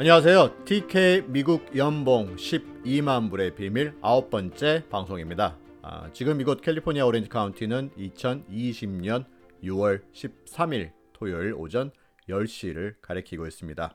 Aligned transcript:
안녕하세요. 0.00 0.64
TK 0.64 1.24
미국 1.26 1.76
연봉 1.76 2.34
12만 2.36 3.28
불의 3.28 3.54
비밀 3.54 3.92
아홉 4.00 4.30
번째 4.30 4.82
방송입니다. 4.88 5.58
아, 5.82 6.10
지금 6.14 6.40
이곳 6.40 6.62
캘리포니아 6.62 7.04
오렌지 7.04 7.28
카운티는 7.28 7.90
2020년 7.98 9.26
6월 9.62 10.00
13일 10.14 10.92
토요일 11.12 11.52
오전 11.52 11.90
10시를 12.30 12.94
가리키고 13.02 13.46
있습니다. 13.46 13.94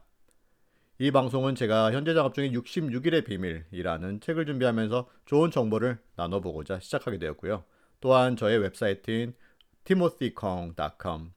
이 1.00 1.10
방송은 1.10 1.56
제가 1.56 1.92
현재 1.92 2.14
작업 2.14 2.36
중인 2.36 2.54
66일의 2.54 3.26
비밀이라는 3.26 4.20
책을 4.20 4.46
준비하면서 4.46 5.10
좋은 5.26 5.50
정보를 5.50 5.98
나눠보고자 6.18 6.82
시작하게 6.82 7.18
되었고요. 7.18 7.64
또한 8.00 8.36
저의 8.36 8.60
웹사이트인 8.60 9.34
timothycong.com, 9.86 11.32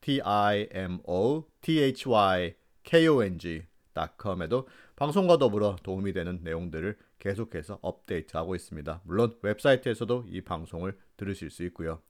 com에도 4.20 4.68
방송과 4.96 5.38
더불어 5.38 5.76
도움이 5.82 6.12
되는 6.12 6.40
내용들을 6.42 6.96
계속해서 7.18 7.78
업데이트하고 7.82 8.54
있습니다. 8.54 9.02
물론 9.04 9.36
웹사이트에서도 9.42 10.26
이 10.28 10.40
방송을 10.42 10.96
들으실 11.16 11.50
수 11.50 11.64
있고요. 11.64 12.00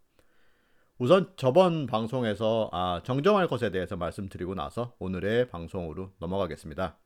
우선 0.98 1.32
저번 1.36 1.86
방송에서 1.86 2.70
아, 2.72 3.00
정정할 3.04 3.46
것에 3.46 3.70
대해서 3.70 3.96
말씀드리고 3.96 4.54
나서 4.54 4.96
오늘의 4.98 5.48
방송으로 5.48 6.12
넘어가겠습니다. 6.18 6.98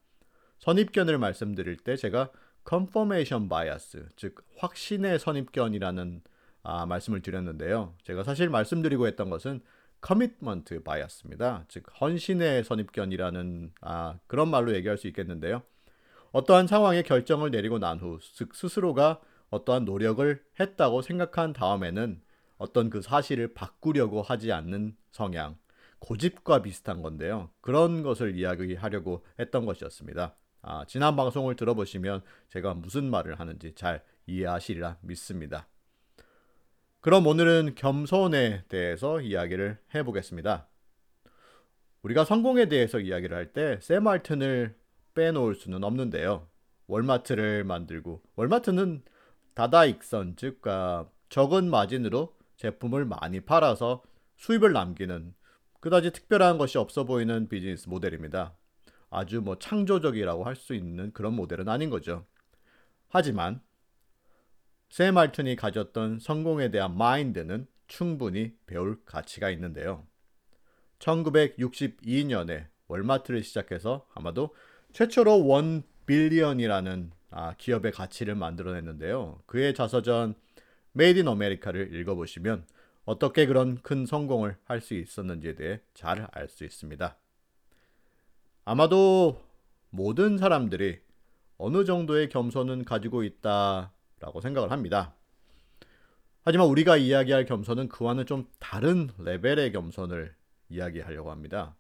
선입견을 0.61 1.19
말씀드릴 1.19 1.77
때 1.77 1.97
제가 1.97 2.31
confirmation 2.69 3.48
bias, 3.48 4.07
즉 4.17 4.45
확신의 4.57 5.19
선입견이라는 5.19 6.23
아, 6.62 6.87
말씀을 6.87 7.20
드렸는데요. 7.20 7.95
제가 8.05 8.23
사실 8.23 8.48
말씀드리고 8.48 9.07
했던 9.07 9.29
것은 9.29 9.61
commitment 10.03 10.83
bias입니다. 10.83 11.64
즉 11.69 11.84
헌신의 12.00 12.64
선입견이라는 12.64 13.72
아, 13.81 14.19
그런 14.27 14.48
말로 14.48 14.75
얘기할 14.75 14.98
수 14.98 15.06
있겠는데요. 15.06 15.62
어떠한 16.33 16.67
상황에 16.67 17.03
결정을 17.03 17.50
내리고 17.50 17.78
난 17.78 17.98
후, 17.98 18.19
즉 18.34 18.55
스스로가 18.55 19.20
어떠한 19.50 19.84
노력을 19.84 20.42
했다고 20.58 21.03
생각한 21.03 21.53
다음에는 21.53 22.20
어떤 22.58 22.91
그 22.91 23.00
사실을 23.00 23.55
바꾸려고 23.55 24.23
하지 24.23 24.53
않는 24.53 24.97
성향, 25.12 25.56
고집과 26.00 26.62
비슷한 26.62 27.03
건데요. 27.03 27.50
그런 27.61 28.03
것을 28.03 28.36
이야기하려고 28.36 29.25
했던 29.39 29.67
것이었습니다. 29.67 30.34
아, 30.62 30.84
지난 30.86 31.17
방송을 31.17 31.55
들어보시면 31.55 32.23
제가 32.48 32.75
무슨 32.75 33.11
말을 33.11 33.39
하는지 33.39 33.75
잘 33.75 34.03
이해하시리라 34.27 34.98
믿습니다. 35.03 35.67
그럼 37.03 37.27
오늘은 37.27 37.75
겸손에 37.75 38.62
대해서 38.69 39.20
이야기를 39.20 39.77
해보겠습니다. 39.92 40.69
우리가 42.05 42.25
성공에 42.25 42.67
대해서 42.67 43.00
이야기를 43.00 43.36
할 43.36 43.53
때 43.53 43.81
세말튼을 43.83 44.77
빼놓을 45.14 45.56
수는 45.56 45.83
없는데요. 45.83 46.47
월마트를 46.86 47.64
만들고 47.64 48.23
월마트는 48.36 49.03
다다익선 49.55 50.36
즉 50.36 50.62
적은 51.28 51.69
마진으로 51.69 52.36
제품을 52.56 53.05
많이 53.05 53.41
팔아서 53.41 54.05
수입을 54.36 54.73
남기는 54.73 55.34
그다지 55.80 56.12
특별한 56.12 56.56
것이 56.56 56.78
없어 56.78 57.03
보이는 57.03 57.48
비즈니스 57.48 57.89
모델입니다. 57.89 58.55
아주 59.11 59.41
뭐 59.41 59.58
창조적이라고 59.58 60.45
할 60.45 60.55
수 60.55 60.73
있는 60.73 61.12
그런 61.12 61.34
모델은 61.34 61.69
아닌 61.69 61.91
거죠. 61.91 62.25
하지만 63.08 63.61
샘 64.93 65.17
알튼이 65.17 65.57
가졌던 65.57 66.19
성공에 66.19 66.71
대한 66.71 66.98
마인드는 66.98 67.67
충분히 67.87 68.55
배울 68.67 69.03
가치가 69.07 69.48
있는데요. 69.48 70.07
1962년에 70.98 72.67
월마트를 72.89 73.42
시작해서 73.42 74.07
아마도 74.13 74.55
최초로 74.92 75.47
one 75.46 75.83
billion이라는 76.05 77.11
아, 77.31 77.55
기업의 77.57 77.92
가치를 77.92 78.35
만들어냈는데요. 78.35 79.41
그의 79.47 79.73
자서전 79.73 80.35
Made 80.92 81.20
in 81.20 81.29
America를 81.29 81.95
읽어보시면 81.95 82.67
어떻게 83.07 83.47
그런 83.47 83.81
큰 83.81 84.05
성공을 84.05 84.58
할 84.67 84.83
수 84.83 84.92
있었는지에 84.92 85.55
대해 85.55 85.81
잘 85.95 86.29
알 86.33 86.51
수 86.51 86.64
있습니다. 86.64 87.17
아마도 88.67 89.42
모든 89.89 90.36
사람들이 90.36 91.01
어느 91.57 91.86
정도의 91.86 92.29
겸손은 92.29 92.85
가지고 92.85 93.23
있다 93.23 93.95
라고 94.22 94.40
생각을 94.40 94.70
합니다. 94.70 95.14
하지만 96.44 96.68
우리가 96.68 96.96
이야기할 96.96 97.44
겸손은 97.44 97.88
그와는 97.88 98.24
좀 98.24 98.46
다른 98.58 99.10
레벨의 99.18 99.72
겸손을 99.72 100.34
이야기하려고 100.68 101.30
합니다. 101.30 101.77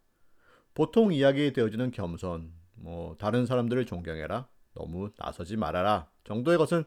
보통 0.74 1.12
이야기되어지는 1.12 1.92
겸손, 1.92 2.52
뭐 2.74 3.16
다른 3.18 3.46
사람들을 3.46 3.86
존경해라, 3.86 4.48
너무 4.74 5.10
나서지 5.16 5.56
말아라 5.56 6.10
정도의 6.24 6.58
것은 6.58 6.84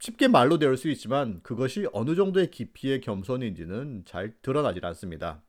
쉽게 0.00 0.28
말로 0.28 0.58
되올 0.58 0.76
수 0.76 0.88
있지만 0.88 1.40
그것이 1.42 1.88
어느 1.92 2.14
정도의 2.14 2.50
깊이의 2.50 3.00
겸손인지는 3.00 4.04
잘 4.06 4.34
드러나질 4.42 4.84
않습니다. 4.86 5.42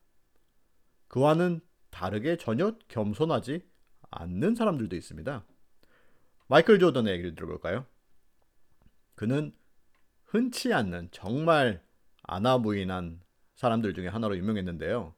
그와는 1.07 1.61
다르게 1.89 2.37
전혀 2.37 2.75
겸손하지 2.87 3.63
않는 4.11 4.55
사람들도 4.55 4.95
있습니다. 4.95 5.45
마이클 6.47 6.79
조던의 6.79 7.13
얘기를 7.13 7.35
들어볼까요? 7.35 7.85
그는 9.19 9.51
흔치 10.27 10.73
않는 10.73 11.09
정말 11.11 11.83
아나무인한 12.23 13.19
사람들 13.55 13.93
중에 13.93 14.07
하나로 14.07 14.37
유명했는데요. 14.37 15.13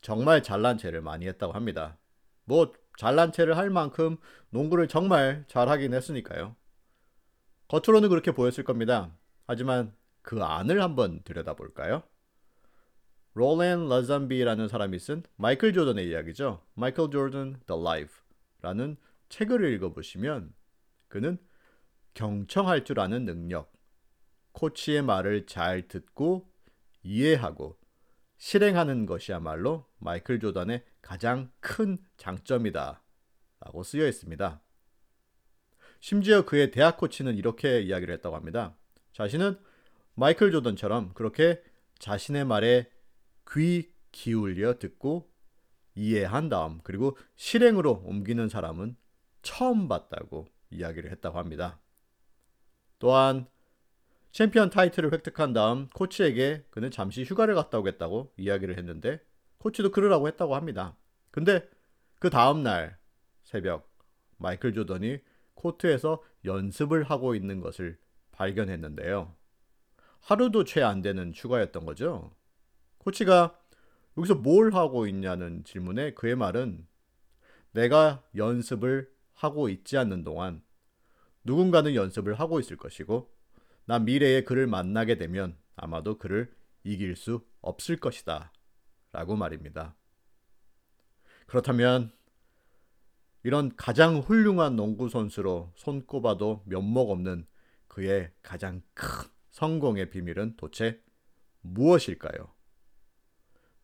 정말 0.00 0.42
잘난 0.42 0.76
체를 0.76 1.02
많이 1.02 1.28
했다고 1.28 1.52
합니다. 1.52 1.96
뭐 2.46 2.72
잘난 2.98 3.30
체를 3.30 3.56
할 3.56 3.70
만큼 3.70 4.16
농구를 4.50 4.88
정말 4.88 5.44
잘하긴 5.46 5.94
했으니까요. 5.94 6.56
겉으로는 7.68 8.08
그렇게 8.08 8.32
보였을 8.32 8.64
겁니다. 8.64 9.16
하지만 9.46 9.94
그 10.22 10.42
안을 10.42 10.82
한번 10.82 11.22
들여다볼까요? 11.22 12.02
롤랜 13.34 13.88
러잠비라는 13.88 14.66
사람이 14.66 14.98
쓴 14.98 15.22
마이클 15.36 15.72
조던의 15.72 16.08
이야기죠. 16.08 16.60
마이클 16.74 17.08
조던 17.08 17.60
The 17.68 17.80
Life라는 17.80 18.96
책을 19.28 19.72
읽어보시면 19.74 20.52
그는 21.06 21.38
경청할 22.14 22.84
줄 22.84 23.00
아는 23.00 23.24
능력, 23.24 23.72
코치의 24.52 25.02
말을 25.02 25.46
잘 25.46 25.88
듣고 25.88 26.50
이해하고 27.02 27.76
실행하는 28.36 29.06
것이야말로 29.06 29.86
마이클 29.98 30.40
조던의 30.40 30.84
가장 31.02 31.50
큰 31.60 31.98
장점이다. 32.16 33.02
라고 33.60 33.82
쓰여 33.82 34.06
있습니다. 34.06 34.60
심지어 36.00 36.44
그의 36.44 36.70
대학 36.70 36.98
코치는 36.98 37.36
이렇게 37.36 37.80
이야기를 37.80 38.14
했다고 38.14 38.36
합니다. 38.36 38.76
자신은 39.12 39.58
마이클 40.14 40.52
조던처럼 40.52 41.14
그렇게 41.14 41.62
자신의 41.98 42.44
말에 42.44 42.90
귀 43.50 43.92
기울여 44.12 44.78
듣고 44.78 45.30
이해한 45.94 46.48
다음 46.48 46.80
그리고 46.82 47.16
실행으로 47.36 48.02
옮기는 48.04 48.48
사람은 48.48 48.96
처음 49.42 49.88
봤다고 49.88 50.46
이야기를 50.70 51.10
했다고 51.10 51.38
합니다. 51.38 51.80
또한 53.04 53.44
챔피언 54.32 54.70
타이틀을 54.70 55.12
획득한 55.12 55.52
다음 55.52 55.88
코치에게 55.88 56.64
그는 56.70 56.90
잠시 56.90 57.22
휴가를 57.22 57.54
갔다 57.54 57.78
오겠다고 57.78 58.32
이야기를 58.38 58.78
했는데 58.78 59.20
코치도 59.58 59.90
그러라고 59.90 60.26
했다고 60.26 60.56
합니다. 60.56 60.96
근데 61.30 61.68
그 62.18 62.30
다음 62.30 62.62
날 62.62 62.96
새벽 63.42 63.94
마이클 64.38 64.72
조던이 64.72 65.18
코트에서 65.52 66.22
연습을 66.46 67.02
하고 67.02 67.34
있는 67.34 67.60
것을 67.60 67.98
발견했는데요. 68.32 69.34
하루도 70.20 70.64
채 70.64 70.82
안 70.82 71.02
되는 71.02 71.34
휴가였던 71.34 71.84
거죠. 71.84 72.30
코치가 72.96 73.60
여기서 74.16 74.36
뭘 74.36 74.72
하고 74.72 75.06
있냐는 75.06 75.62
질문에 75.64 76.14
그의 76.14 76.36
말은 76.36 76.86
내가 77.72 78.24
연습을 78.34 79.12
하고 79.34 79.68
있지 79.68 79.98
않는 79.98 80.24
동안 80.24 80.62
누군가는 81.44 81.94
연습을 81.94 82.34
하고 82.34 82.58
있을 82.58 82.76
것이고 82.76 83.32
난 83.86 84.04
미래에 84.04 84.44
그를 84.44 84.66
만나게 84.66 85.16
되면 85.16 85.56
아마도 85.76 86.18
그를 86.18 86.52
이길 86.84 87.16
수 87.16 87.46
없을 87.60 87.98
것이다. 87.98 88.52
라고 89.12 89.36
말입니다. 89.36 89.94
그렇다면 91.46 92.12
이런 93.42 93.76
가장 93.76 94.18
훌륭한 94.18 94.74
농구 94.74 95.08
선수로 95.08 95.72
손꼽아도 95.76 96.62
면목 96.66 97.10
없는 97.10 97.46
그의 97.88 98.32
가장 98.42 98.82
큰 98.94 99.28
성공의 99.50 100.10
비밀은 100.10 100.56
도대체 100.56 101.00
무엇일까요? 101.60 102.52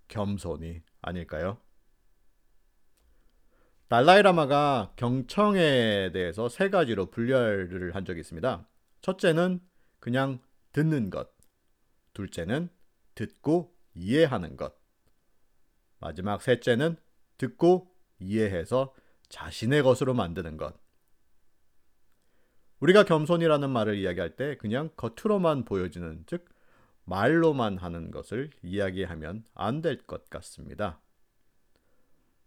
겸손이 0.08 0.82
아닐까요? 1.00 1.58
달라이라마가 3.90 4.92
경청에 4.94 6.12
대해서 6.12 6.48
세 6.48 6.70
가지로 6.70 7.10
분류를 7.10 7.96
한 7.96 8.04
적이 8.04 8.20
있습니다. 8.20 8.64
첫째는 9.00 9.60
그냥 9.98 10.38
듣는 10.70 11.10
것. 11.10 11.28
둘째는 12.12 12.68
듣고 13.16 13.74
이해하는 13.94 14.56
것. 14.56 14.76
마지막 15.98 16.40
셋째는 16.40 16.98
듣고 17.36 17.92
이해해서 18.20 18.94
자신의 19.28 19.82
것으로 19.82 20.14
만드는 20.14 20.56
것. 20.56 20.76
우리가 22.78 23.02
겸손이라는 23.04 23.68
말을 23.70 23.96
이야기할 23.96 24.36
때 24.36 24.56
그냥 24.58 24.90
겉으로만 24.96 25.64
보여지는 25.64 26.22
즉 26.26 26.48
말로만 27.06 27.76
하는 27.78 28.12
것을 28.12 28.50
이야기하면 28.62 29.44
안 29.54 29.82
될 29.82 30.06
것 30.06 30.30
같습니다. 30.30 31.00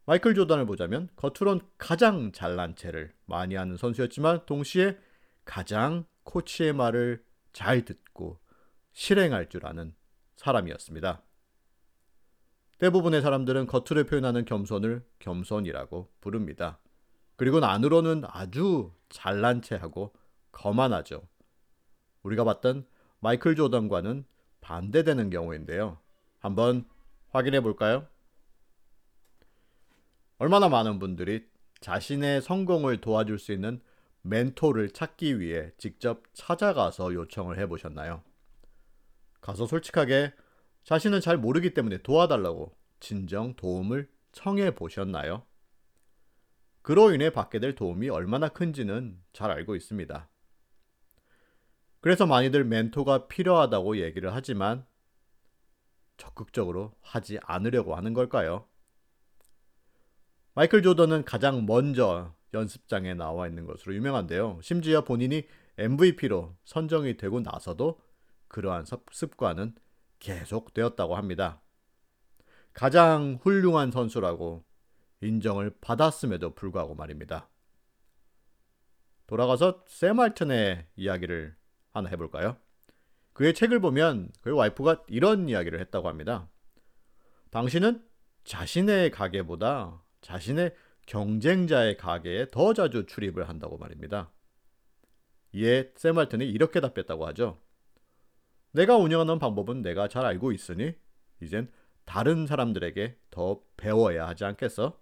마이클 0.05 0.35
조던을 0.35 0.65
보자면 0.65 1.07
겉으론 1.15 1.61
가장 1.77 2.31
잘난 2.33 2.75
체를 2.75 3.13
많이 3.25 3.55
하는 3.55 3.77
선수였지만 3.77 4.45
동시에 4.45 4.97
가장 5.45 6.05
코치의 6.23 6.73
말을 6.73 7.23
잘 7.53 7.85
듣고 7.85 8.39
실행할 8.91 9.49
줄 9.49 9.65
아는 9.65 9.95
사람이었습니다. 10.35 11.23
대부분의 12.79 13.21
사람들은 13.21 13.67
겉으로 13.67 14.05
표현하는 14.05 14.43
겸손을 14.43 15.05
겸손이라고 15.19 16.11
부릅니다. 16.19 16.79
그리고 17.37 17.63
안으로는 17.63 18.23
아주 18.27 18.91
잘난 19.09 19.61
체하고 19.61 20.13
거만하죠. 20.51 21.25
우리가 22.23 22.43
봤던 22.43 22.85
마이클 23.19 23.55
조던과는 23.55 24.25
반대되는 24.59 25.29
경우인데요. 25.29 25.99
한번 26.39 26.85
확인해 27.29 27.61
볼까요? 27.61 28.07
얼마나 30.43 30.67
많은 30.67 30.99
분들이 30.99 31.47
자신의 31.79 32.41
성공을 32.41 32.99
도와줄 32.99 33.39
수 33.39 33.53
있는 33.53 33.79
멘토를 34.23 34.89
찾기 34.89 35.39
위해 35.39 35.71
직접 35.77 36.21
찾아가서 36.33 37.13
요청을 37.13 37.57
해 37.57 37.65
보셨나요? 37.65 38.21
가서 39.39 39.65
솔직하게 39.65 40.33
자신은 40.83 41.21
잘 41.21 41.37
모르기 41.37 41.73
때문에 41.73 41.99
도와달라고 41.99 42.75
진정 42.99 43.55
도움을 43.55 44.09
청해 44.33 44.75
보셨나요? 44.75 45.45
그로 46.81 47.13
인해 47.13 47.29
받게 47.29 47.59
될 47.59 47.73
도움이 47.73 48.09
얼마나 48.09 48.49
큰지는 48.49 49.23
잘 49.31 49.49
알고 49.49 49.77
있습니다. 49.77 50.27
그래서 52.01 52.25
많이들 52.25 52.65
멘토가 52.65 53.29
필요하다고 53.29 54.01
얘기를 54.01 54.33
하지만 54.33 54.85
적극적으로 56.17 56.93
하지 56.99 57.39
않으려고 57.43 57.95
하는 57.95 58.13
걸까요? 58.13 58.67
마이클 60.55 60.83
조던은 60.83 61.25
가장 61.25 61.65
먼저 61.65 62.35
연습장에 62.53 63.15
나와 63.15 63.47
있는 63.47 63.65
것으로 63.65 63.95
유명한데요. 63.95 64.59
심지어 64.61 65.03
본인이 65.03 65.47
MVP로 65.77 66.55
선정이 66.65 67.17
되고 67.17 67.39
나서도 67.39 67.99
그러한 68.47 68.85
습관은 69.11 69.73
계속되었다고 70.19 71.15
합니다. 71.15 71.59
가장 72.73 73.39
훌륭한 73.41 73.89
선수라고 73.89 74.63
인정을 75.21 75.75
받았음에도 75.81 76.53
불구하고 76.53 76.93
말입니다. 76.93 77.49
돌아가서 79.25 79.83
샘 79.87 80.19
알튼의 80.19 80.85
이야기를 80.95 81.55
하나 81.91 82.09
해볼까요? 82.09 82.57
그의 83.33 83.55
책을 83.55 83.79
보면 83.79 84.31
그의 84.41 84.55
와이프가 84.55 85.03
이런 85.07 85.49
이야기를 85.49 85.79
했다고 85.79 86.07
합니다. 86.07 86.47
당신은 87.49 88.03
자신의 88.43 89.09
가게보다 89.09 90.02
자신의 90.23 90.73
경쟁자의 91.05 91.97
가게에 91.97 92.47
더 92.49 92.73
자주 92.73 93.05
출입을 93.05 93.47
한다고 93.47 93.77
말입니다. 93.77 94.31
이에 95.51 95.91
샘 95.95 96.17
알튼이 96.17 96.49
이렇게 96.49 96.79
답했다고 96.79 97.27
하죠. 97.27 97.61
내가 98.71 98.97
운영하는 98.97 99.37
방법은 99.37 99.83
내가 99.83 100.07
잘 100.07 100.25
알고 100.25 100.51
있으니 100.51 100.95
이젠 101.41 101.71
다른 102.05 102.47
사람들에게 102.47 103.17
더 103.29 103.61
배워야 103.77 104.27
하지 104.27 104.45
않겠어? 104.45 104.99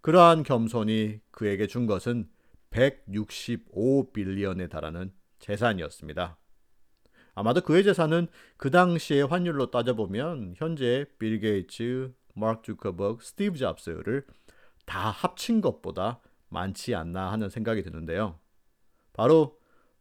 그러한 0.00 0.44
겸손이 0.44 1.20
그에게 1.30 1.66
준 1.66 1.86
것은 1.86 2.30
165 2.70 3.24
billion에 3.24 4.70
달하는 4.70 5.12
재산이었습니다. 5.40 6.38
아마도 7.34 7.60
그의 7.60 7.84
재산은 7.84 8.28
그 8.56 8.70
당시의 8.70 9.26
환율로 9.26 9.70
따져보면 9.70 10.54
현재 10.56 11.04
빌 11.18 11.40
게이츠, 11.40 12.14
마크 12.36 12.62
주커버그, 12.62 13.24
스티브 13.24 13.58
잡스를 13.58 14.26
다 14.84 15.10
합친 15.10 15.60
것보다 15.60 16.20
많지 16.48 16.94
않나 16.94 17.32
하는 17.32 17.48
생각이 17.48 17.82
드는데요. 17.82 18.38
바로 19.12 19.58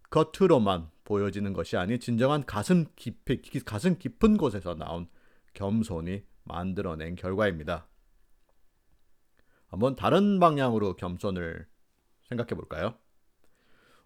겉으로만 0.10 0.90
보여지는 1.04 1.54
것이 1.54 1.78
아닌 1.78 2.00
진정한 2.00 2.46
가슴 2.46 2.86
깊이 2.96 3.42
가슴 3.62 3.98
깊은 3.98 4.38
곳에서 4.38 4.76
나온 4.76 5.08
겸손이 5.54 6.24
만들어낸 6.44 7.16
결과입니다. 7.16 7.88
한번 9.68 9.96
다른 9.96 10.40
방향으로 10.40 10.96
겸손을 10.96 11.68
생각해 12.30 12.50
볼까요? 12.50 12.96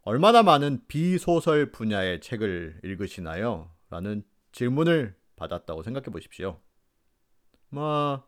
얼마나 0.01 0.43
많은 0.43 0.85
비소설 0.87 1.71
분야의 1.71 2.21
책을 2.21 2.81
읽으시나요? 2.83 3.71
라는 3.89 4.23
질문을 4.51 5.15
받았다고 5.35 5.83
생각해 5.83 6.05
보십시오. 6.05 6.59
뭐, 7.69 8.23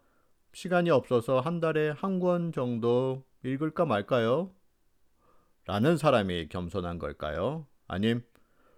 시간이 0.54 0.90
없어서 0.90 1.40
한 1.40 1.60
달에 1.60 1.90
한 1.92 2.20
권 2.20 2.52
정도 2.52 3.24
읽을까 3.44 3.86
말까요? 3.86 4.54
라는 5.66 5.98
사람이 5.98 6.50
겸손한 6.50 7.00
걸까요? 7.00 7.68
아님, 7.88 8.24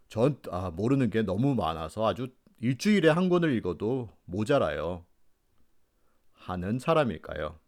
전 0.07 0.39
아, 0.51 0.69
모르는 0.69 1.10
게 1.10 1.21
너무 1.24 1.56
많아서 1.56 2.07
아주 2.07 2.27
일주일에 2.60 3.10
한 3.10 3.30
권을 3.30 3.54
읽어도 3.54 4.10
모자라요. 4.25 5.06
하는 6.33 6.80
사람일까요? 6.80 7.60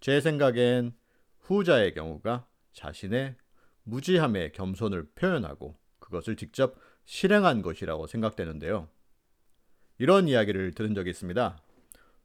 제 0.00 0.20
생각엔 0.20 0.94
후자의 1.40 1.94
경우가 1.94 2.46
자신의 2.72 3.36
무지함의 3.84 4.52
겸손을 4.52 5.10
표현하고 5.14 5.78
그것을 6.00 6.36
직접 6.36 6.76
실행한 7.04 7.62
것이라고 7.62 8.06
생각되는데요. 8.06 8.88
이런 9.98 10.28
이야기를 10.28 10.72
들은 10.72 10.94
적이 10.94 11.10
있습니다. 11.10 11.58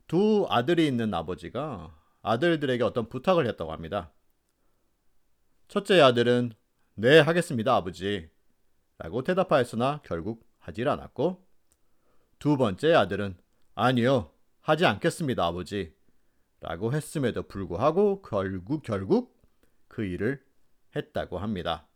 두 0.07 0.45
아들이 0.50 0.88
있는 0.88 1.13
아버지가 1.13 1.95
아들들에게 2.21 2.83
어떤 2.83 3.07
부탁을 3.07 3.47
했다고 3.47 3.71
합니다. 3.71 4.12
첫째 5.68 6.01
아들은 6.01 6.51
네, 6.95 7.19
하겠습니다, 7.19 7.75
아버지. 7.75 8.29
라고 8.97 9.23
대답하였으나 9.23 10.01
결국 10.03 10.46
하질 10.60 10.88
않았고 10.89 11.48
두 12.38 12.57
번째 12.57 12.93
아들은 12.93 13.38
아니요, 13.74 14.31
하지 14.60 14.86
않겠습니다, 14.86 15.46
아버지. 15.46 15.96
라고 16.60 16.93
했음에도 16.93 17.43
불구하고 17.43 18.22
결국 18.22 18.84
결국 18.84 19.41
그 19.88 20.03
일을 20.03 20.43
했다고 20.96 21.39
합니다. 21.39 21.88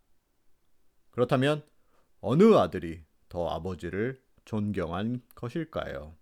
그렇다면 1.12 1.64
어느 2.22 2.56
아들이 2.56 3.04
더 3.30 3.48
아버지를 3.50 4.25
존경한 4.46 5.22
것일까요? 5.36 6.16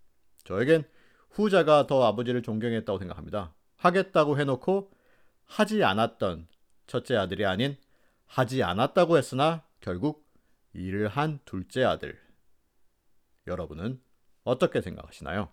저에겐 0.44 0.84
후자가 1.30 1.86
더 1.86 2.04
아버지를 2.04 2.42
존경했다고 2.42 2.98
생각합니다. 2.98 3.54
하겠다고 3.76 4.38
해놓고 4.38 4.90
하지 5.44 5.84
않았던 5.84 6.48
첫째 6.86 7.16
아들이 7.16 7.44
아닌 7.44 7.76
하지 8.26 8.62
않았다고 8.62 9.18
했으나 9.18 9.64
결국 9.80 10.26
일을 10.72 11.08
한 11.08 11.38
둘째 11.44 11.84
아들. 11.84 12.18
여러분은 13.46 14.00
어떻게 14.42 14.80
생각하시나요? 14.80 15.50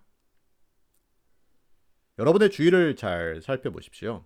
여러분의 2.18 2.52
주위를 2.52 2.96
잘 2.96 3.42
살펴보십시오. 3.42 4.26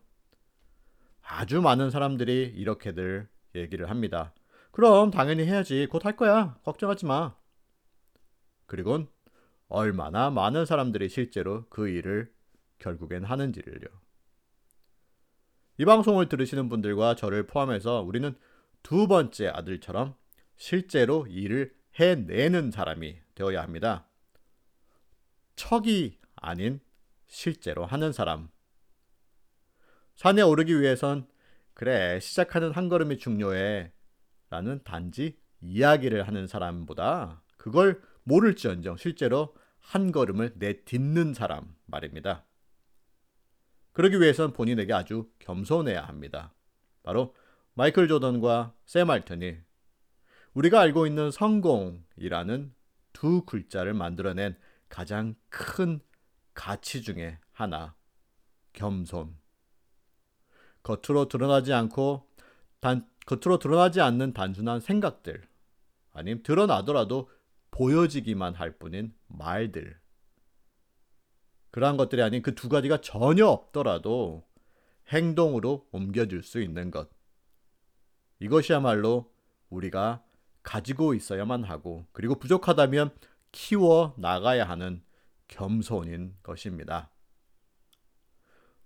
아주 1.21 1.61
많은 1.61 1.89
사람들이 1.89 2.53
이렇게들 2.55 3.27
얘기를 3.55 3.89
합니다. 3.89 4.33
그럼 4.71 5.11
당연히 5.11 5.45
해야지. 5.45 5.87
곧 5.87 6.05
할 6.05 6.15
거야. 6.15 6.59
걱정하지 6.63 7.05
마. 7.05 7.35
그리곤 8.65 9.07
얼마나 9.67 10.29
많은 10.29 10.65
사람들이 10.65 11.09
실제로 11.09 11.65
그 11.69 11.89
일을 11.89 12.31
결국엔 12.79 13.23
하는지를요. 13.23 13.87
이 15.77 15.85
방송을 15.85 16.29
들으시는 16.29 16.69
분들과 16.69 17.15
저를 17.15 17.47
포함해서 17.47 18.01
우리는 18.01 18.35
두 18.83 19.07
번째 19.07 19.47
아들처럼 19.49 20.15
실제로 20.55 21.27
일을 21.27 21.75
해내는 21.99 22.71
사람이 22.71 23.17
되어야 23.35 23.61
합니다. 23.61 24.07
척이 25.55 26.19
아닌 26.35 26.79
실제로 27.27 27.85
하는 27.85 28.13
사람. 28.13 28.49
산에 30.15 30.41
오르기 30.41 30.79
위해선 30.79 31.27
그래 31.73 32.19
시작하는 32.21 32.71
한 32.71 32.87
걸음이 32.87 33.17
중요해 33.17 33.91
라는 34.49 34.81
단지 34.83 35.37
이야기를 35.59 36.27
하는 36.27 36.47
사람보다 36.47 37.43
그걸 37.57 38.01
모를지언정 38.25 38.97
실제로 38.97 39.55
한 39.79 40.11
걸음을 40.11 40.53
내딛는 40.57 41.33
사람 41.33 41.75
말입니다. 41.85 42.45
그러기 43.93 44.19
위해선 44.19 44.53
본인에게 44.53 44.93
아주 44.93 45.31
겸손해야 45.39 46.03
합니다. 46.03 46.53
바로 47.03 47.33
마이클 47.75 48.07
조던과 48.07 48.73
샘 48.85 49.09
알턴이 49.09 49.57
우리가 50.53 50.81
알고 50.81 51.07
있는 51.07 51.31
성공이라는 51.31 52.73
두 53.13 53.45
글자를 53.45 53.93
만들어낸 53.93 54.57
가장 54.89 55.35
큰 55.49 55.99
가치 56.53 57.01
중에 57.01 57.39
하나, 57.51 57.95
겸손. 58.73 59.35
겉으로 60.83 61.27
드러나지 61.27 61.73
않고 61.73 62.29
단 62.79 63.07
겉으로 63.25 63.59
드러나지 63.59 64.01
않는 64.01 64.33
단순한 64.33 64.79
생각들 64.79 65.41
아님 66.13 66.43
드러나더라도 66.43 67.29
보여지기만 67.75 68.55
할 68.55 68.71
뿐인 68.77 69.13
말들 69.27 69.99
그러한 71.71 71.97
것들이 71.97 72.21
아닌 72.21 72.41
그 72.41 72.55
두 72.55 72.69
가지가 72.69 73.01
전혀 73.01 73.47
없더라도 73.47 74.47
행동으로 75.09 75.85
옮겨질 75.91 76.41
수 76.41 76.61
있는 76.61 76.89
것 76.89 77.09
이것이야말로 78.39 79.33
우리가 79.69 80.23
가지고 80.63 81.13
있어야만 81.13 81.65
하고 81.65 82.07
그리고 82.13 82.35
부족하다면 82.35 83.13
키워 83.51 84.15
나가야 84.17 84.67
하는 84.67 85.03
겸손인 85.49 86.35
것입니다. 86.43 87.11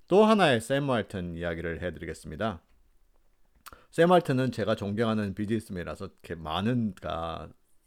또 0.07 0.25
하나의 0.25 0.61
샘 0.61 0.83
말튼 0.83 1.35
이야기를 1.37 1.83
해드리겠습니다. 1.83 2.61
샘 3.91 4.09
말튼은 4.09 4.51
제가 4.51 4.75
존경하는 4.75 5.35
비즈니스맨이라서 5.35 6.09
많은 6.37 6.95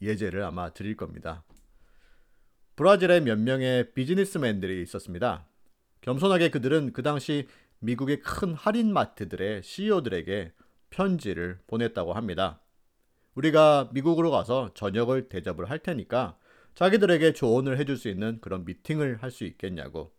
예제를 0.03 0.43
아마 0.43 0.71
드릴 0.71 0.97
겁니다. 0.97 1.45
브라질에 2.77 3.21
몇 3.21 3.39
명의 3.39 3.93
비즈니스맨들이 3.95 4.83
있었습니다. 4.83 5.47
겸손하게 6.01 6.51
그들은 6.51 6.93
그 6.93 7.03
당시 7.03 7.49
미국의 7.79 8.21
큰 8.21 8.55
할인마트들의 8.55 9.63
CEO들에게 9.63 10.53
편지를 10.91 11.61
보냈다고 11.67 12.13
합니다. 12.13 12.61
우리가 13.35 13.91
미국으로 13.93 14.31
가서 14.31 14.73
저녁을 14.75 15.29
대접을 15.29 15.71
할 15.71 15.79
테니까 15.79 16.39
자기들에게 16.75 17.33
조언을 17.33 17.79
해줄 17.79 17.97
수 17.97 18.09
있는 18.09 18.41
그런 18.41 18.65
미팅을 18.65 19.23
할 19.23 19.31
수 19.31 19.45
있겠냐고. 19.45 20.15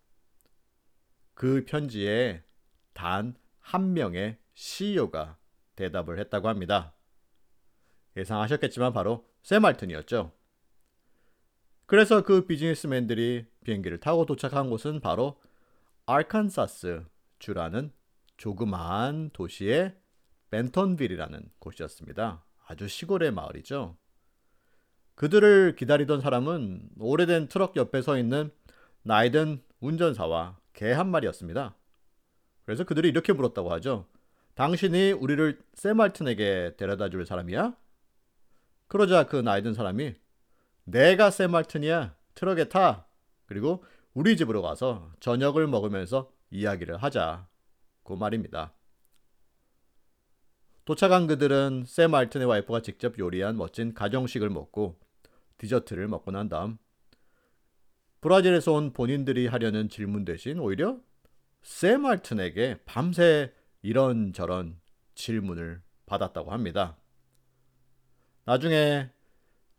그 1.34 1.66
편지에 1.66 2.44
단 2.94 3.36
한 3.63 3.94
명의 3.94 4.38
CEO가 4.54 5.38
대답을 5.75 6.20
했다고 6.20 6.48
합니다. 6.48 6.94
예상하셨겠지만 8.16 8.94
바로 8.94 9.28
샘 9.43 9.63
알튼이었죠. 9.65 10.31
그래서 11.85 12.23
그 12.23 12.45
비즈니스맨들이 12.45 13.45
비행기를 13.63 14.00
타고 14.00 14.25
도착한 14.25 14.69
곳은 14.69 15.00
바로 15.00 15.39
아칸사스 16.05 17.03
주라는 17.39 17.91
조그마한 18.38 19.29
도시의 19.33 19.95
벤턴빌이라는 20.50 21.50
곳이었습니다. 21.59 22.43
아주 22.65 22.88
시골의 22.88 23.31
마을이죠. 23.31 23.97
그들을 25.15 25.75
기다리던 25.75 26.21
사람은 26.21 26.89
오래된 27.00 27.47
트럭 27.47 27.75
옆에 27.75 28.01
서 28.01 28.17
있는 28.17 28.51
나이든 29.03 29.62
운전사와 29.79 30.57
개 30.73 30.91
한 30.93 31.09
마리였습니다. 31.12 31.75
그래서 32.65 32.83
그들이 32.83 33.09
이렇게 33.09 33.33
물었다고 33.33 33.71
하죠. 33.73 34.07
당신이 34.55 35.12
우리를 35.12 35.59
세말튼에게 35.73 36.75
데려다 36.77 37.09
줄 37.09 37.25
사람이야? 37.25 37.75
그러자 38.88 39.25
그 39.25 39.38
나이든 39.38 39.74
사람이 39.74 40.16
내가 40.86 41.32
세말튼이야. 41.32 42.16
트럭에 42.36 42.70
타. 42.70 43.08
그리고 43.46 43.84
우리 44.13 44.38
집으로 44.38 44.62
가서 44.62 45.12
저녁을 45.20 45.68
먹으면서 45.68 46.32
이야기를 46.52 46.98
하자. 46.98 47.48
그 48.04 48.13
말입니다. 48.13 48.74
도착한 50.86 51.28
그들은 51.28 51.86
샘 51.88 52.13
알튼의 52.13 52.46
와이프가 52.48 52.82
직접 52.82 53.18
요리한 53.18 53.56
멋진 53.56 53.94
가정식을 53.94 54.50
먹고 54.50 55.00
디저트를 55.58 56.10
먹고 56.10 56.32
난 56.32 56.50
다음 56.50 56.78
브라질에서 58.20 58.74
온 58.74 58.92
본인들이 58.92 59.48
하려는 59.48 59.88
질문 59.88 60.25
대신 60.25 60.60
오히려 60.60 61.00
샘 61.62 62.06
알튼에게 62.06 62.82
밤새 62.86 63.54
이런저런 63.82 64.80
질문을 65.16 65.82
받았다고 66.06 66.52
합니다. 66.52 66.98
나중에 68.45 69.09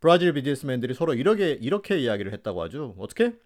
브라질 0.01 0.33
비즈니스맨들이 0.35 0.95
서로 0.95 1.15
이렇게 1.15 1.53
이렇게 1.53 1.99
이야기를 1.99 2.33
했다고 2.33 2.63
하죠. 2.65 2.95
어떻게? 2.99 3.39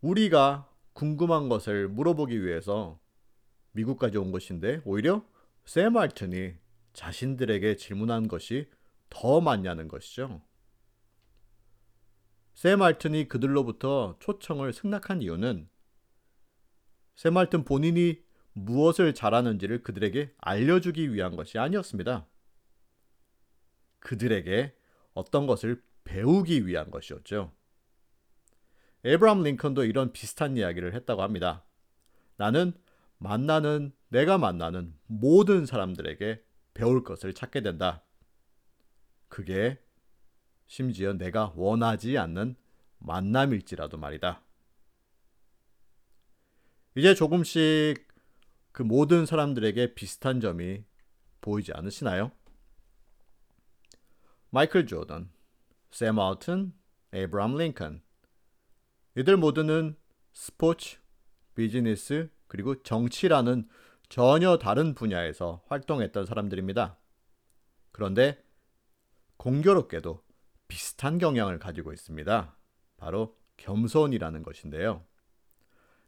우리가 0.00 0.68
궁금한 0.92 1.48
것을 1.48 1.88
물어보기 1.88 2.44
위해서 2.44 2.98
미국까지 3.72 4.18
온 4.18 4.32
것인데 4.32 4.82
오히려 4.84 5.24
샘 5.64 5.96
알튼이 5.96 6.54
자신들에게 6.92 7.76
질문한 7.76 8.28
것이 8.28 8.68
더 9.08 9.40
많냐는 9.40 9.88
것이죠. 9.88 10.42
샘 12.54 12.82
알튼이 12.82 13.28
그들로부터 13.28 14.16
초청을 14.20 14.72
승낙한 14.72 15.22
이유는 15.22 15.68
샘 17.14 17.36
알튼 17.36 17.64
본인이 17.64 18.22
무엇을 18.52 19.14
잘하는지를 19.14 19.82
그들에게 19.82 20.34
알려주기 20.38 21.14
위한 21.14 21.36
것이 21.36 21.58
아니었습니다. 21.58 22.26
그들에게 24.02 24.74
어떤 25.14 25.46
것을 25.46 25.82
배우기 26.04 26.66
위한 26.66 26.90
것이었죠. 26.90 27.52
에브람 29.04 29.42
링컨도 29.42 29.84
이런 29.84 30.12
비슷한 30.12 30.56
이야기를 30.56 30.94
했다고 30.94 31.22
합니다. 31.22 31.64
나는 32.36 32.72
만나는 33.18 33.92
내가 34.08 34.38
만나는 34.38 34.94
모든 35.06 35.66
사람들에게 35.66 36.42
배울 36.74 37.02
것을 37.02 37.32
찾게 37.32 37.62
된다. 37.62 38.04
그게 39.28 39.80
심지어 40.66 41.12
내가 41.12 41.52
원하지 41.56 42.18
않는 42.18 42.56
만남일지라도 42.98 43.98
말이다. 43.98 44.42
이제 46.94 47.14
조금씩 47.14 48.08
그 48.72 48.82
모든 48.82 49.26
사람들에게 49.26 49.94
비슷한 49.94 50.40
점이 50.40 50.84
보이지 51.40 51.72
않으시나요? 51.72 52.32
마이클 54.54 54.86
조던, 54.86 55.30
샘 55.90 56.18
아우튼, 56.18 56.74
에이브람 57.14 57.56
링컨. 57.56 58.02
이들 59.16 59.38
모두는 59.38 59.96
스포츠, 60.34 60.98
비즈니스, 61.54 62.28
그리고 62.48 62.82
정치라는 62.82 63.66
전혀 64.10 64.58
다른 64.58 64.94
분야에서 64.94 65.62
활동했던 65.68 66.26
사람들입니다. 66.26 66.98
그런데 67.92 68.44
공교롭게도 69.38 70.22
비슷한 70.68 71.16
경향을 71.16 71.58
가지고 71.58 71.94
있습니다. 71.94 72.54
바로 72.98 73.38
겸손이라는 73.56 74.42
것인데요. 74.42 75.02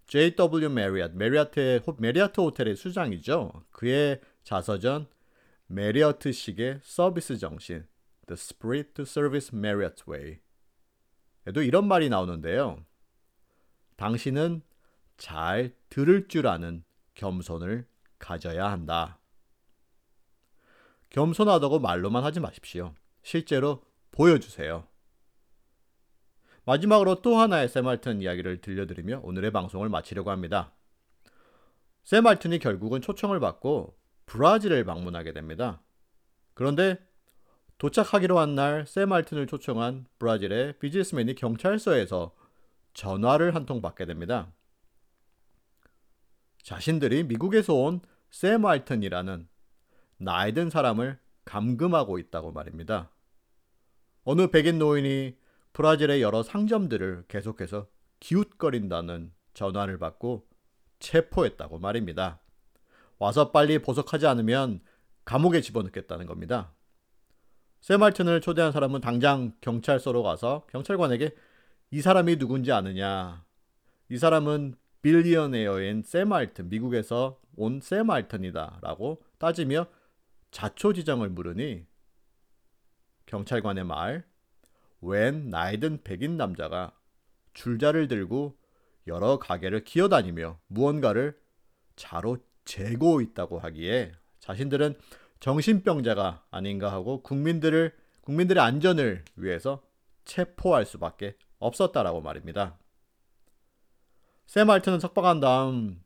J.W. 0.06 0.68
메리엇, 0.68 1.12
메리어트의 1.14 1.80
메리어트 1.96 2.42
호텔의 2.42 2.76
수장이죠. 2.76 3.64
그의 3.70 4.20
자서전 4.42 5.08
메리어트식의 5.68 6.80
서비스 6.82 7.38
정신, 7.38 7.86
The 8.26 8.36
Spirit 8.36 8.94
to 8.94 9.02
Service 9.02 9.50
Marriott 9.54 10.04
Way. 10.08 10.40
에도 11.46 11.62
이런 11.62 11.86
말이 11.86 12.08
나오는데요. 12.08 12.84
당신은 13.96 14.62
잘 15.16 15.74
들을 15.90 16.28
줄 16.28 16.46
아는 16.46 16.84
겸손을 17.14 17.86
가져야 18.18 18.70
한다. 18.70 19.18
겸손하다고 21.10 21.78
말로만 21.78 22.24
하지 22.24 22.40
마십시오. 22.40 22.94
실제로 23.22 23.84
보여주세요. 24.10 24.88
마지막으로 26.64 27.20
또 27.22 27.36
하나의 27.36 27.68
세말튼 27.68 28.22
이야기를 28.22 28.60
들려드리며 28.60 29.20
오늘의 29.22 29.50
방송을 29.52 29.88
마치려고 29.88 30.30
합니다. 30.30 30.72
세말튼이 32.04 32.58
결국은 32.58 33.00
초청을 33.00 33.38
받고 33.38 33.98
브라질을 34.26 34.84
방문하게 34.84 35.32
됩니다. 35.32 35.82
그런데 36.54 36.98
도착하기로 37.78 38.38
한날 38.38 38.86
세말튼을 38.86 39.46
초청한 39.46 40.06
브라질의 40.18 40.78
비즈니스맨이 40.78 41.34
경찰서에서 41.34 42.34
전화를 42.94 43.54
한 43.54 43.66
통 43.66 43.82
받게 43.82 44.06
됩니다. 44.06 44.52
자신들이 46.62 47.24
미국에서 47.24 47.74
온 47.74 48.00
샘 48.30 48.66
알튼이라는 48.66 49.46
나이 50.16 50.52
든 50.54 50.68
사람을 50.68 51.20
감금하고 51.44 52.18
있다고 52.18 52.50
말입니다. 52.50 53.12
어느 54.24 54.48
백인 54.50 54.80
노인이 54.80 55.36
브라질의 55.72 56.20
여러 56.20 56.42
상점들을 56.42 57.26
계속해서 57.28 57.86
기웃거린다는 58.18 59.32
전화를 59.52 59.98
받고 59.98 60.48
체포했다고 60.98 61.78
말입니다. 61.78 62.40
와서 63.20 63.52
빨리 63.52 63.78
보석하지 63.78 64.26
않으면 64.26 64.80
감옥에 65.24 65.60
집어넣겠다는 65.60 66.26
겁니다. 66.26 66.72
세말튼을 67.84 68.40
초대한 68.40 68.72
사람은 68.72 69.02
당장 69.02 69.52
경찰서로 69.60 70.22
가서 70.22 70.64
경찰관에게 70.70 71.34
이 71.90 72.00
사람이 72.00 72.38
누군지 72.38 72.72
아느냐. 72.72 73.44
이 74.08 74.16
사람은 74.16 74.74
빌리언에어인 75.02 76.02
세말튼, 76.02 76.70
미국에서 76.70 77.38
온샘 77.56 78.08
알턴이다 78.08 78.78
라고 78.80 79.22
따지며 79.36 79.86
자초지정을 80.50 81.28
물으니 81.28 81.84
경찰관의 83.26 83.84
말, 83.84 84.24
웬 85.02 85.50
나이든 85.50 86.04
백인 86.04 86.38
남자가 86.38 86.98
줄자를 87.52 88.08
들고 88.08 88.56
여러 89.06 89.38
가게를 89.38 89.84
기어다니며 89.84 90.58
무언가를 90.68 91.38
자로 91.96 92.38
재고 92.64 93.20
있다고 93.20 93.58
하기에 93.58 94.12
자신들은 94.40 94.94
정신병자가 95.40 96.46
아닌가 96.50 96.92
하고 96.92 97.22
국민들을 97.22 97.94
국민들의 98.22 98.62
안전을 98.62 99.24
위해서 99.36 99.82
체포할 100.24 100.86
수밖에 100.86 101.36
없었다라고 101.58 102.22
말입니다. 102.22 102.78
샘 104.46 104.70
알트는 104.70 105.00
석방한 105.00 105.40
다음 105.40 106.02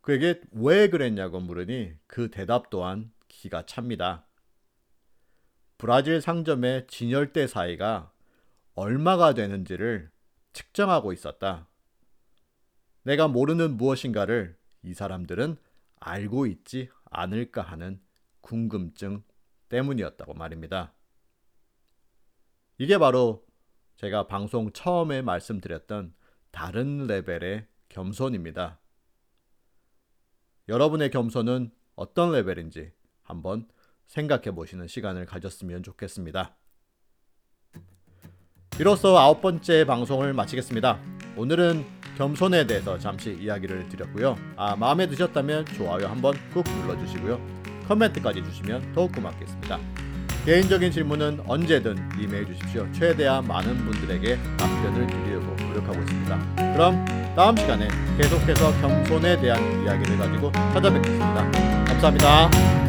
그에게 0.00 0.40
왜 0.52 0.88
그랬냐고 0.88 1.40
물으니 1.40 1.92
그 2.06 2.30
대답 2.30 2.70
또한 2.70 3.12
기가 3.28 3.66
찹니다. 3.66 4.26
브라질 5.76 6.20
상점의 6.20 6.86
진열대 6.88 7.46
사이가 7.46 8.10
얼마가 8.74 9.34
되는지를 9.34 10.10
측정하고 10.52 11.12
있었다. 11.12 11.68
내가 13.02 13.28
모르는 13.28 13.76
무엇인가를 13.76 14.56
이 14.82 14.94
사람들은 14.94 15.56
알고 16.00 16.46
있지 16.46 16.88
않을까 17.10 17.62
하는 17.62 18.00
궁금증 18.40 19.22
때문이었다고 19.68 20.34
말입니다. 20.34 20.92
이게 22.78 22.98
바로 22.98 23.44
제가 23.96 24.26
방송 24.26 24.72
처음에 24.72 25.22
말씀드렸던 25.22 26.14
다른 26.50 27.06
레벨의 27.06 27.66
겸손입니다. 27.88 28.80
여러분의 30.68 31.10
겸손은 31.10 31.70
어떤 31.96 32.32
레벨인지 32.32 32.92
한번 33.22 33.66
생각해 34.06 34.52
보시는 34.52 34.86
시간을 34.86 35.26
가졌으면 35.26 35.82
좋겠습니다. 35.82 36.56
이로써 38.78 39.18
아홉 39.18 39.40
번째 39.42 39.84
방송을 39.84 40.32
마치겠습니다. 40.32 41.00
오늘은 41.36 41.97
겸손에 42.18 42.66
대해서 42.66 42.98
잠시 42.98 43.38
이야기를 43.40 43.88
드렸고요. 43.88 44.36
아, 44.56 44.74
마음에 44.74 45.06
드셨다면 45.06 45.64
좋아요 45.66 46.08
한번 46.08 46.34
꾹 46.52 46.64
눌러주시고요. 46.82 47.40
코멘트까지 47.86 48.42
주시면 48.42 48.92
더욱 48.92 49.12
고맙겠습니다. 49.12 49.78
개인적인 50.44 50.90
질문은 50.90 51.40
언제든 51.46 51.96
이메일 52.20 52.46
주십시오. 52.46 52.86
최대한 52.92 53.46
많은 53.46 53.76
분들에게 53.84 54.36
답변을 54.56 55.06
드리려고 55.06 55.54
노력하고 55.62 56.00
있습니다. 56.00 56.56
그럼 56.72 57.04
다음 57.36 57.56
시간에 57.56 57.86
계속해서 58.16 58.72
겸손에 58.80 59.40
대한 59.40 59.84
이야기를 59.84 60.18
가지고 60.18 60.50
찾아뵙겠습니다. 60.52 61.50
감사합니다. 61.86 62.87